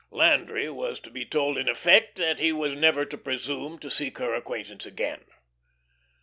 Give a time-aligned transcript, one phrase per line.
[0.09, 4.17] Landry was to be told in effect that he was never to presume to seek
[4.17, 5.25] her acquaintance again.